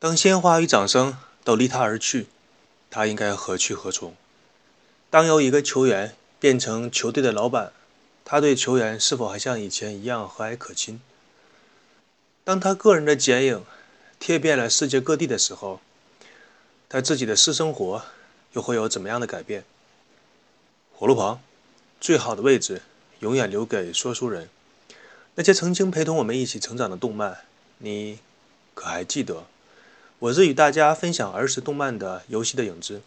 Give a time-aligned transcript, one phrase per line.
[0.00, 2.28] 当鲜花与掌声都离他而去，
[2.88, 4.14] 他应该何去何从？
[5.10, 7.72] 当由一个球员变成球队的老板，
[8.24, 11.00] 他对球员是否还像以前一样和蔼可亲？
[12.44, 13.64] 当他个人的剪影
[14.20, 15.80] 贴遍了世界各地的时候，
[16.88, 18.04] 他自己的私生活
[18.52, 19.64] 又会有怎么样的改变？
[20.94, 21.40] 火炉旁，
[22.00, 22.82] 最好的位置
[23.18, 24.48] 永远留给说书人。
[25.34, 27.38] 那些曾经陪同我们一起成长的动漫，
[27.78, 28.20] 你
[28.74, 29.44] 可还记得？
[30.20, 33.02] 我是与大家分享儿时动漫的游戏的影子。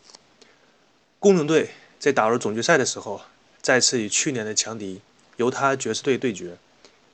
[1.19, 3.23] 公牛队在打入总决赛的时候，
[3.61, 5.01] 再次与去年的强敌
[5.35, 6.55] 犹他爵士队对决。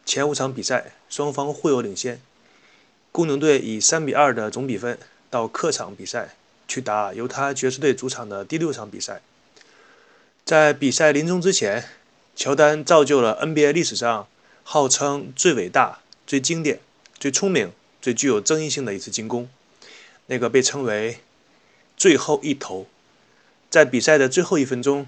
[0.06, 2.22] 前五场比赛，双方互有领先。
[3.12, 5.00] 公牛队以三比二的总比分
[5.32, 6.36] 到客场比赛，
[6.68, 9.24] 去打犹他爵士队主场的第六场比赛。
[10.46, 11.84] 在比赛临终之前，
[12.36, 14.28] 乔丹造就了 NBA 历史上
[14.62, 16.80] 号称最伟大、最经典、
[17.18, 19.50] 最聪明、最具有争议性的一次进攻。
[20.28, 21.20] 那个被称为
[21.98, 22.88] “最后一投”，
[23.70, 25.08] 在比赛的最后一分钟，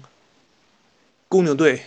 [1.28, 1.84] 公牛队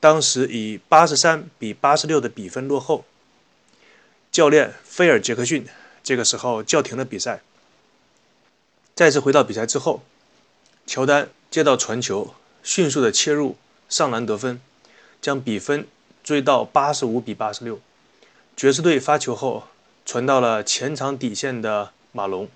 [0.00, 3.04] 当时以八十三比八十六的比分落后。
[4.30, 5.66] 教练菲尔·杰克逊
[6.02, 7.40] 这个时候叫停了比赛。
[8.94, 10.02] 再次回到比赛之后，
[10.86, 13.56] 乔丹接到传球，迅速的切入
[13.88, 14.60] 上篮得分，
[15.20, 15.86] 将比分
[16.22, 17.80] 追到八十五比八十六。
[18.56, 19.68] 爵士队发球后
[20.04, 22.48] 传到了前场底线的马龙。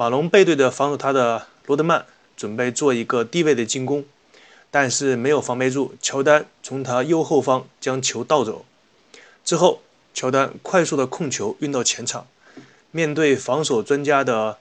[0.00, 4.02] 马龙背对着防守他的罗德曼，准备做一个低位的进攻，
[4.70, 5.94] 但是没有防备住。
[6.00, 8.64] 乔丹从他右后方将球倒走
[9.44, 9.82] 之后，
[10.14, 12.26] 乔丹快速的控球运到前场，
[12.90, 14.56] 面对防守专家的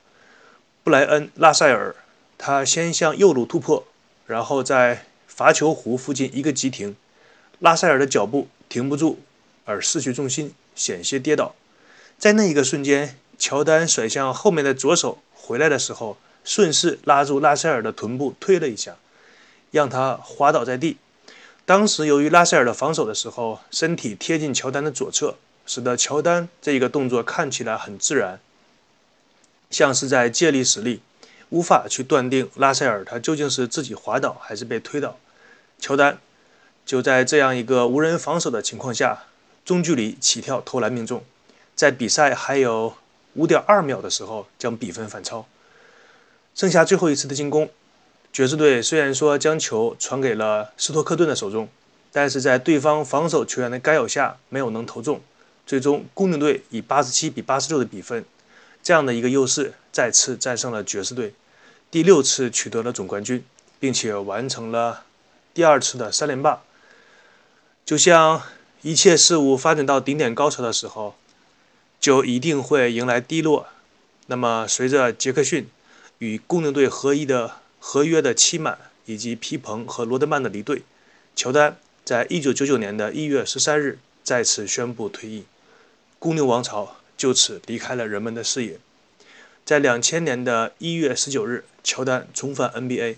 [0.84, 1.96] 布莱恩·拉塞尔，
[2.38, 3.86] 他先向右路突破，
[4.26, 6.98] 然后在罚球弧附近一个急停，
[7.60, 9.20] 拉塞尔的脚步停不住，
[9.64, 11.56] 而失去重心，险些跌倒。
[12.18, 15.20] 在那一个瞬间，乔丹甩向后面的左手。
[15.42, 18.98] 回来的时候，顺势拉住拉塞尔的臀部推了一下，
[19.72, 20.98] 让他滑倒在地。
[21.66, 28.40] 当时由于拉塞尔的防守的时候，身体贴近乔丹的左侧，使得乔丹这一个动作看起来很自然，
[29.72, 31.02] 像是在借力使力，
[31.50, 35.18] 无法去断定拉塞尔他究竟是自己滑倒还是被推倒。
[35.80, 36.20] 乔丹
[36.86, 39.24] 就在这样一个无人防守的情况下，
[39.66, 41.24] 中距离起跳投篮命中，
[41.76, 42.94] 在比赛还有。
[43.36, 45.46] 五点二秒的时候将比分反超，
[46.56, 47.70] 剩下最后一次的进攻，
[48.34, 51.70] 爵士队虽然说将球传给了斯托克顿的手中，
[52.12, 55.22] 但是在对方防守球员的干扰下没有能投中，
[55.66, 58.26] 最终公牛队以八十七比八十六的比分，
[58.82, 61.34] 这样的一个优势再次战胜了爵士队，
[61.92, 63.46] 第六次取得了总冠军，
[63.80, 65.04] 并且完成了
[65.54, 66.62] 第二次的三连霸。
[67.86, 68.42] 就像
[68.82, 71.16] 一切事物发展到顶点高潮的时候。
[72.00, 73.68] 就一定会迎来低落。
[74.28, 75.68] 那么，随着杰克逊
[76.20, 80.84] 与公牛队合一的合约的期满，以及皮蓬和罗德曼的离队，
[81.36, 85.46] 乔丹在一九九九年的一月十三日再次宣布退役，
[86.20, 88.80] 公牛王朝就此离开了人们的视野。
[89.66, 93.18] 在两千年的一月十九日，乔丹重返 NBA，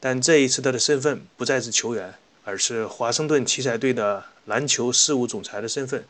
[0.00, 6.04] 但这一次他的身份不再是球员，而是华盛顿奇才队的篮球事务总裁的身份。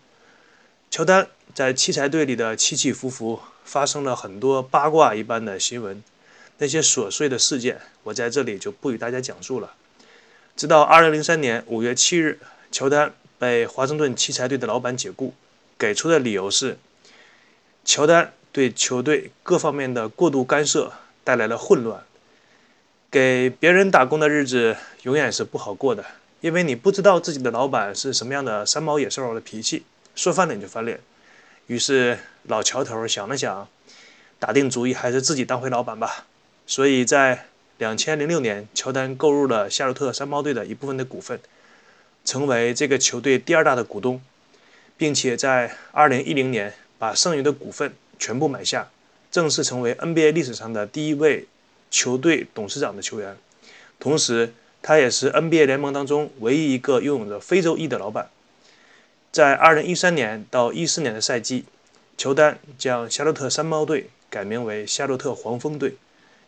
[0.93, 6.05] 乔丹在奇才队里的起起伏伏，发生了很多八卦一般的新闻，
[6.59, 9.73] 那些琐碎的事件，我在这里就不与大家讲述了。
[10.55, 12.39] 直到2003年5月7日，
[12.71, 15.33] 乔丹被华盛顿奇才队的老板解雇，
[15.79, 16.77] 给出的理由是，
[17.87, 20.93] 乔丹对球队各方面的过度干涉
[21.25, 22.05] 带来了混乱。
[23.11, 26.05] 给别人打工的日子永远是不好过的，
[26.43, 29.85] 因为你不知道自己的老板是什么样的三毛野兽的脾气。
[30.15, 31.01] 说翻脸就翻脸，
[31.67, 33.69] 于是老乔头想了想，
[34.39, 36.27] 打定主意还是自己当回老板吧。
[36.67, 37.47] 所以在
[37.79, 41.41] 两千零六年，乔丹购入了夏洛特山猫队的一部分的股份，
[42.25, 44.21] 成为这个球队第二大的股东，
[44.97, 48.91] 并且在二零一零年把剩余的股份全部买下，
[49.31, 51.47] 正式成为 NBA 历史上的第一位
[51.91, 53.37] 球队董事长的球员。
[53.99, 58.31] 同时，他也是 NBA 联盟当中唯一一个拥有着非洲裔的老板。
[59.33, 61.65] 在2013年到14年的赛季，
[62.19, 65.97] 乔丹将夏洛特山猫队改名为夏洛特黄蜂队。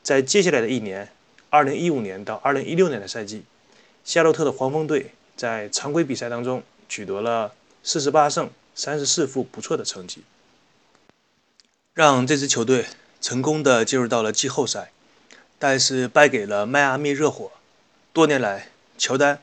[0.02, 1.10] 在接下来的一年
[1.50, 3.44] ，2015年到2016年的赛季，
[4.04, 10.22] 夏洛特的黄蜂队在常规比赛当中取得了48胜34负不错的成绩，
[11.94, 12.84] 让这支球队
[13.19, 14.90] 成功的进入到了季后赛，
[15.58, 17.50] 但是败给了迈阿密热火。
[18.12, 19.40] 多年来，乔丹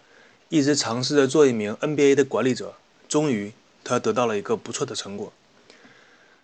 [0.49, 2.75] 一直尝试着做一名 NBA 的管理者。
[3.11, 3.51] 终于，
[3.83, 5.33] 他得到了一个不错的成果。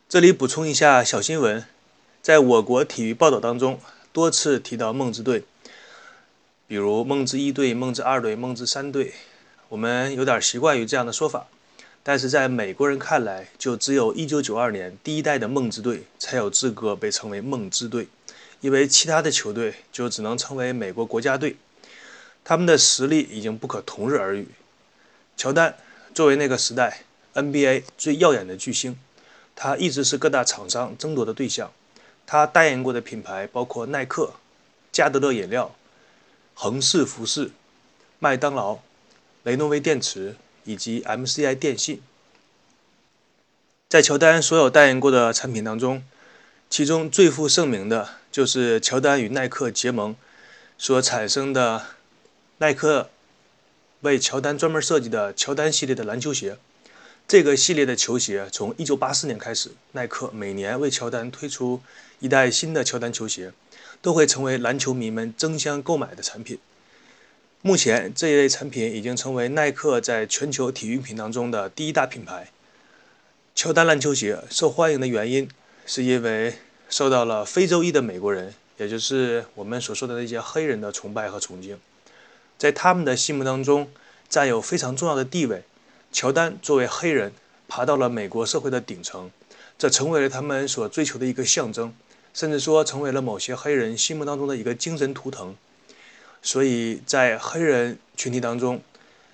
[0.10, 1.64] 这里补充一下小新闻：
[2.22, 3.80] 在我国体育报道当中
[4.12, 5.46] 多次提到梦之队，
[6.68, 9.14] 比如梦之一队、梦之二队、梦之三队，
[9.70, 11.48] 我们有点习惯于这样的说法。
[12.04, 18.10] 但是在美国人看来，就只有一九九二年第一代的梦之队才有资格被称为梦之队，
[18.60, 21.56] 因为其他的球队就只能称为美国国家队。
[22.44, 24.50] 他们的实力已经不可同日而语。
[25.38, 25.78] 乔丹
[26.18, 27.04] 作为那个时代
[27.36, 28.98] NBA 最耀眼的巨星，
[29.56, 31.72] 他一直是各大厂商争夺的对象。
[32.26, 34.34] 他代言过的品牌包括耐克、
[34.92, 35.76] 加德乐饮料、
[36.56, 37.52] 恒氏服饰、
[38.18, 38.80] 麦当劳、
[39.44, 40.36] 雷诺威电池。
[40.64, 42.02] 以及 MCI 电信，
[43.88, 46.04] 在乔丹所有代言过的产品当中，
[46.70, 50.14] 其中最负盛名的就是乔丹与耐克结盟
[50.78, 51.86] 所产生的
[52.58, 53.10] 耐克
[54.02, 56.58] 为乔丹专门设计的乔丹系列的篮球鞋。
[57.28, 61.82] 这个系列的球鞋从1984年开始，耐克每年为乔丹推出
[62.20, 63.52] 一代新的乔丹球鞋，
[64.02, 66.58] 都会成为篮球迷们争相购买的产品。
[67.62, 72.50] 目前这一类产品已经成为耐克在全球体育品当中的第一大品牌。
[73.54, 75.50] 乔丹篮球鞋受欢迎的原因，
[75.86, 76.54] 是因为
[76.88, 81.78] 受到了非洲裔的美国人，也就是我们所说的那些黑人的崇拜和崇敬，
[82.58, 83.90] 在他们的心目当中
[84.28, 85.64] 占有非常重要的地位。
[86.12, 87.34] 乔丹作为黑人
[87.68, 89.30] 爬到了美国社会的顶层，
[89.78, 91.94] 这成为了他们所追求的一个象征，
[92.34, 95.56] 甚至说成为了某些黑人心目当中的一个精神图腾。
[96.42, 98.82] 所以在黑人群体当中，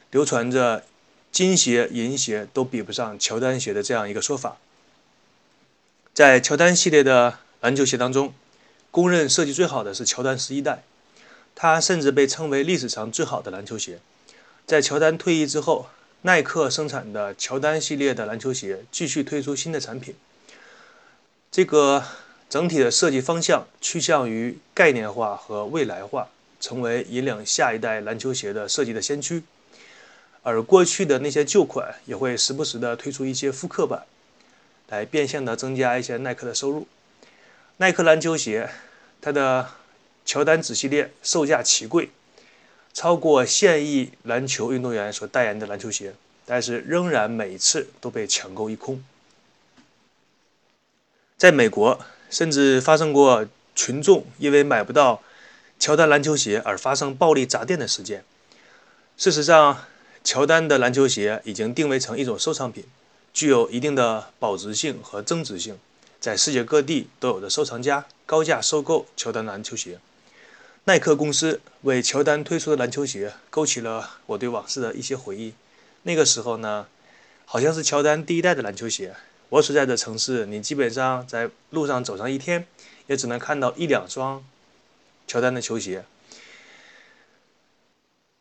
[0.10, 0.84] 流传着
[1.32, 4.58] “金鞋、银鞋都比不上乔丹鞋”的这样一个说法。
[6.14, 8.34] 在乔丹系列的篮球鞋当中，
[8.90, 10.84] 公认设计最好的是乔丹十一代，
[11.56, 14.00] 它甚至被称为历史上最好的篮球鞋。
[14.66, 15.88] 在乔丹退役之后，
[16.22, 20.16] 耐克生产的乔丹系列的篮球鞋继续推出新的产品。
[21.52, 22.04] 这个
[22.50, 26.30] 整体的设计方向趋向于概念化和未来化。
[26.64, 29.44] 成为引领下一代篮球鞋的设计的先驱，
[30.44, 34.06] 而过去的那些旧款也会时不时的推出一些复刻版，
[34.88, 36.88] 来变相的增加一些耐克的收入。
[37.76, 38.70] 耐克篮球鞋，
[39.20, 39.72] 它的
[40.26, 42.10] 乔丹子系列售价奇贵，
[42.94, 46.14] 超过现役篮球运动员所代言的篮球鞋，
[46.46, 49.04] 但是仍然每次都被抢购一空。
[51.38, 52.00] 在美国，
[52.30, 55.22] 甚至发生过群众因为买不到。
[55.80, 58.24] 乔丹篮球鞋而发生暴力砸店的事件。
[59.18, 59.84] 事实上，
[60.24, 62.86] 乔丹的篮球鞋已经定位成一种收藏品，
[63.34, 65.78] 具有一定的保值性和增值性，
[66.22, 70.00] 在世界各地都有着收藏家高价收购乔丹篮球鞋。
[70.86, 75.54] 耐克公司为乔丹推出的篮球鞋，勾起了我对往事的一些回忆。
[76.02, 76.88] 那个时候呢，
[77.46, 79.16] 好像是乔丹第一代的篮球鞋。
[79.48, 82.68] 我所在的城市，你基本上在路上走上一天，
[83.08, 84.44] 也只能看到一两双。
[85.26, 86.04] 乔丹的球鞋，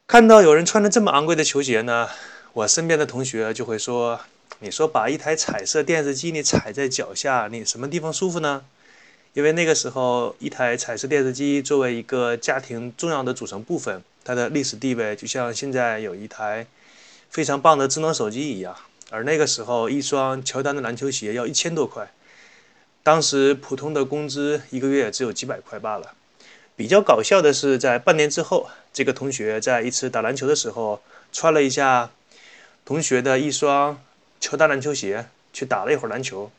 [0.08, 2.08] 看到有人穿着这么昂贵的球鞋呢，
[2.54, 4.20] 我身边的同学就会说
[4.58, 8.64] ：“你说把一台彩色电视机你踩在脚下，你什么地方舒服呢？”
[9.34, 16.67] 因为那个时候，一台彩色电视机作为一个家庭重要的组成部分，它的历史地位就像现在有一台
[17.31, 18.76] 非常棒的智能手机一样。
[19.11, 22.12] 而那个时候，一双乔丹的篮球鞋要一千多块，
[23.02, 26.12] 当时普通的工资一个月只有几百块罢了。
[26.77, 32.10] 比较搞笑的是，在半年之后，这个同学在一次打篮球的时候，穿了一下
[32.84, 33.98] 同学的一双
[34.41, 36.51] 乔丹篮球鞋，去打了一会儿篮球，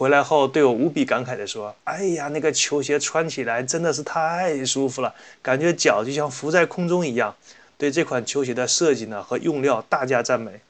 [0.00, 7.36] 回来后对我无比感慨地说：“哎呀，那个球鞋穿起来真的是太舒服了，感觉脚就像浮在空中一样。”
[7.76, 10.62] 对这款球鞋的设计呢和用料大加赞美。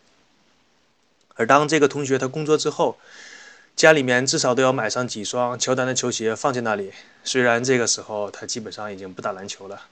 [1.37, 2.99] 而当这个同学他工作之后，
[3.76, 6.92] 家里面至少都要买上几双乔丹的球鞋放在那里。
[7.22, 9.82] 虽然这个时候他基本上已经不打篮球了，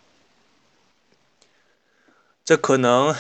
[2.45, 3.15] 这可能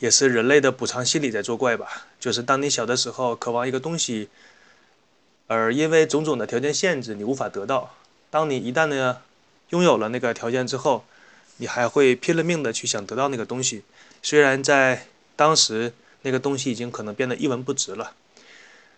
[0.00, 2.08] 也是人类的补偿心理在作怪吧。
[2.20, 4.28] 就是当你小的时候渴望一个东西，
[5.52, 7.94] 而因为种种的条件限制你无法得到，
[8.30, 9.18] 当你一旦呢
[9.68, 11.04] 拥有了那个条件之后，
[11.58, 13.82] 你还会拼了命的去想得到那个东西。
[14.22, 15.06] 虽然在
[15.36, 15.92] 当时
[16.22, 18.14] 那个东西已经可能变得一文不值了。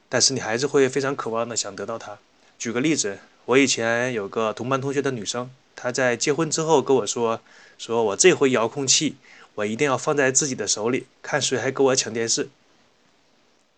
[0.07, 2.19] 但是你还是会非常渴望的想得到它。
[2.57, 7.41] 举个例子，我以前有个同班同学的女生，她在结婚之后跟我说
[7.79, 9.17] ：“说我这回遥控器
[9.57, 12.49] 我一定要放在自己的手里，看谁还跟我抢电视。”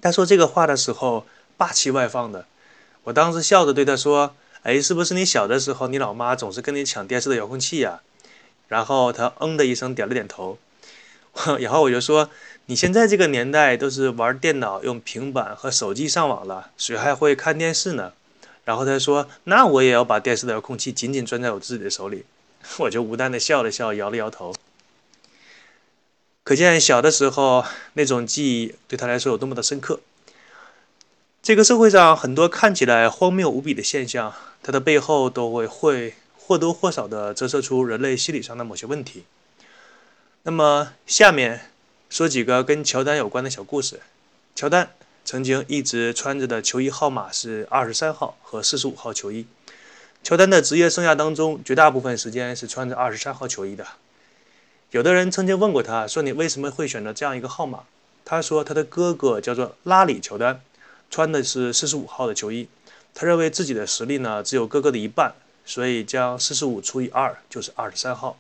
[0.02, 2.45] 她说这个话的时候霸气外放的，
[3.06, 8.00] 我当时笑着对她说：“哎，是不是你小的时候你老妈总是跟你抢电视的遥控器呀？”
[8.68, 10.58] 然后她嗯的一声点了点头，
[11.58, 12.30] 然后我就说。
[12.68, 18.12] 你现在这个年代都是玩电脑、用平板和手机上网了，谁还会看电视呢？
[18.64, 22.25] 然后他说：“那我也要把电视的遥控器紧紧攥在我自己的手里。
[22.82, 24.52] ”我就无奈的笑了笑，摇了摇头。
[26.42, 30.00] 可见小的时候那种记忆对他来说有多么的深刻。
[31.46, 34.34] 这个社会上很多看起来荒谬无比的现象，
[34.64, 39.22] 它的背后都会会或多或少的折射出人类心理上的某些问题。
[40.42, 41.70] 那么下面
[42.10, 44.00] 说几个跟乔丹有关的小故事。
[44.56, 44.90] 乔丹
[45.24, 49.46] 曾经一直穿着的球衣号码是二十三号和四十五号球衣。
[50.24, 53.86] 乔丹的职业生涯当中，绝大部分时间是穿着二十三号球衣的。
[54.90, 57.84] 有的人曾经问过他，说你为什么会选择这样一个号码？
[58.24, 60.60] 他说他的哥哥叫做拉里·乔丹，
[61.10, 62.68] 穿的是四十五号的球衣。
[63.14, 65.34] 他认为自己的实力呢只有哥哥的一半，
[65.64, 68.38] 所以将四十五除以二就是二十三号。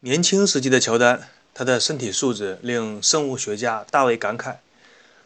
[0.00, 4.56] 年轻时期的乔丹，他的身体素质令生物学家大为感慨。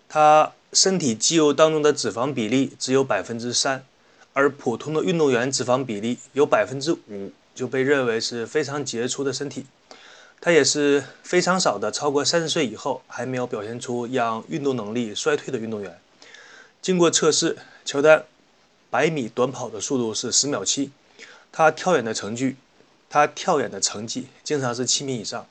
[0.09, 3.85] 他身体肌肉当中的脂肪比例只有百分之三。
[4.33, 9.67] 而普通的运动员脂肪比例有百分之五，就被认为是非常杰出的身体。
[10.41, 16.01] 他也是非常少的超过三十岁以后还没有表现出让运动能力衰退的运动员。
[16.81, 18.25] 经过测试，乔丹
[18.89, 20.91] 百米短跑的速度是十秒七，
[21.53, 22.57] 他跳远的成绩，
[23.11, 25.47] 他跳远的成绩经常是七米以上。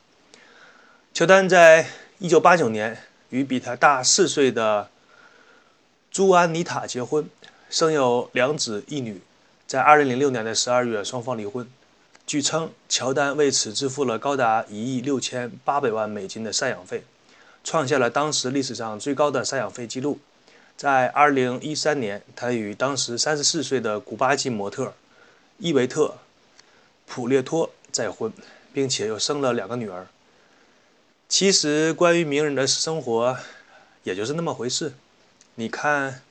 [1.14, 4.90] 乔丹在一九八九年与比他大四岁的
[6.10, 7.30] 朱安妮塔结婚。
[7.70, 9.22] 生有两子一女，
[9.68, 11.70] 在2006年的12月，双方离婚。
[12.30, 17.04] 据称，乔丹为此支付了高达一亿六千八百万美金的赡养费，
[17.64, 20.20] 创下了当时历史上最高的赡养费记录。
[20.78, 24.94] 在2013年，他与当时34岁的古巴籍模特
[25.58, 26.06] 伊维特·
[27.08, 28.32] 普列托再婚，
[28.72, 30.06] 并且又生了两个女儿。
[31.28, 33.40] 其实，关于名人的生活，
[34.04, 34.94] 也就是那么回事。
[35.56, 36.22] 你看。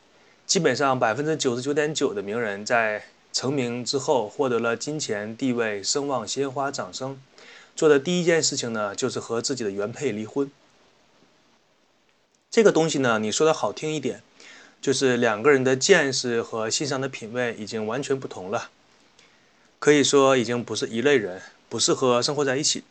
[0.46, 7.20] 基本上百分之九十九点九的名人，在成名之后获得了金钱、地位、声望、鲜花、掌声，
[7.76, 10.50] 做的第一件事情呢，就是和自己的原配离婚。
[12.50, 14.22] 这个东西呢，你说的好听一点，
[14.80, 18.70] 就是两个人的见识和欣赏的品味已经完全不同了，
[19.78, 22.84] 可以说已经不是一类人，不适合生活在一起。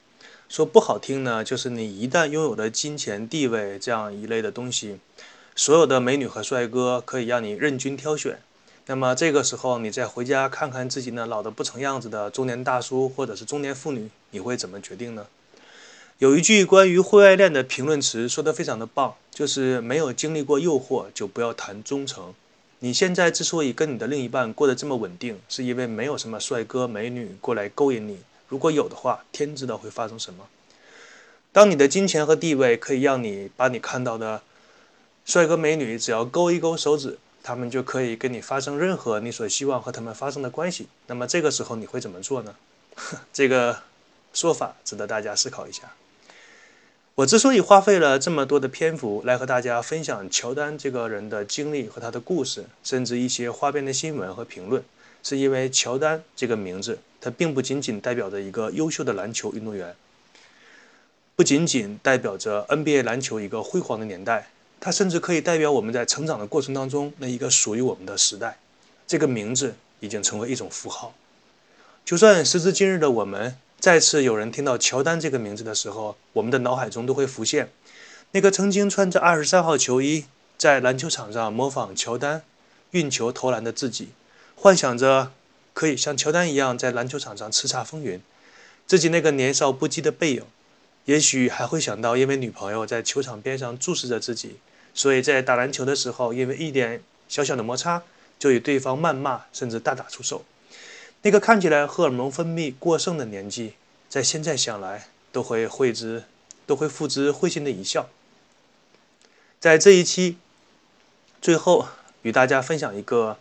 [0.47, 4.99] 说不好听呢，就是你一旦拥有了金钱、地位这样一类的东西。
[5.55, 8.39] 所有的美女和帅哥可以让你任君挑选，
[8.89, 15.27] 那么这个时候你再回家看看自己那老得不成样子的中年大叔或者是中年妇女，你会怎么决定呢？
[16.19, 22.33] 有一句关于婚外恋的评论词说的非常的棒，就是没有经历过诱惑就不要谈忠诚。
[22.79, 28.19] 你现在之所以跟你的另一半过得这么稳定，是因为没有什么帅哥美女过来勾引你。
[28.47, 30.45] 如果有的话，天知道会发生什么。
[31.51, 34.41] 当你的金钱和地位可以让你把你看到的。
[35.25, 37.17] 帅哥美女只要勾一勾手指，
[37.47, 40.89] 他们就可以跟你发生任何你所希望和他们发生的关系。
[41.07, 42.53] 那么这个时候你会怎么做呢？
[43.31, 43.83] 这个
[44.33, 45.93] 说法值得大家思考一下。
[47.15, 54.83] 我之所以花费了这么多的篇幅来和大家分享乔丹这个人的经历和他的故事，甚至一些花边的新闻和评论，
[55.23, 59.95] 是因为乔丹这个名字，它并不仅仅代表着一个优秀的篮球运动员，
[61.37, 64.49] 不仅仅代表着 NBA 篮球一个辉煌的年代。
[64.79, 68.59] 它甚至可以代表我们在成长的过程当中那一个属于我们的时代。
[69.05, 71.13] 这个名字已经成为一种符号。
[72.05, 77.69] 就算时至今日的我们再次有人听到乔丹这个名字的时候，我们的脑海中都会浮现
[78.31, 80.25] 那个曾经穿着二十三号球衣
[80.57, 82.43] 在篮球场上模仿乔丹
[82.91, 84.09] 运球投篮的自己，
[84.55, 85.31] 幻想着
[85.73, 88.21] 可以像乔丹一样在篮球场上叱咤风云，
[88.85, 90.43] 自己那个年少不羁的背影。
[91.05, 94.57] 也许还会想到，因为女朋友在球场边上注视着自己，
[94.97, 98.01] 所以在打篮球的时候，因为一点小小的摩擦，
[98.37, 100.43] 就与对方谩骂，甚至大打出手。
[101.21, 103.75] 那个看起来荷尔蒙分泌过剩的年纪，
[104.09, 106.23] 在现在想来，都会会之，
[106.65, 108.09] 都会付之会心的一笑。
[109.59, 110.37] 在这一期
[111.41, 111.87] 最后，
[112.23, 113.37] 与大家分享一个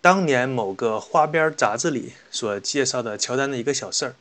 [0.00, 4.14] 当年某个花边杂志里所介绍的乔丹的一个小事儿。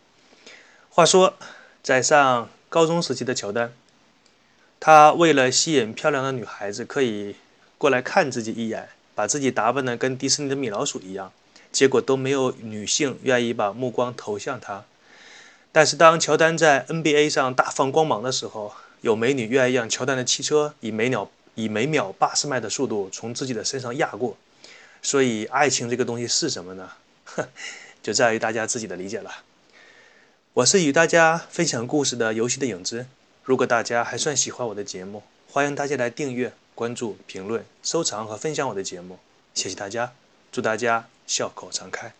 [0.89, 1.35] 话说。
[1.83, 3.73] 在上高中时期的乔丹，
[4.83, 7.35] 他为了吸引漂亮的女孩子可以
[7.77, 11.31] 过来看自己一眼，把自己打扮的跟迪士尼的米老鼠一样，
[11.71, 14.83] 结果都没有女性愿意把目光投向他。
[15.71, 24.35] 但是当乔丹在 NBA 上大放光芒的时候，有美女愿意让乔丹的汽车以每秒以每秒八十迈的速度从自己的身上压过。
[25.03, 26.89] 所以，爱情这个东西是什么呢？
[28.01, 29.31] 就在于大家自己的理解了。
[30.53, 33.05] 我是与大家分享故事的游戏的影子。
[33.43, 36.53] 如果大家还算喜欢我的节目，欢迎大家来订阅。
[36.73, 39.19] 关注、评论、收藏和分享我的节目，
[39.53, 40.13] 谢谢大家，
[40.51, 42.11] 祝大家笑口常开。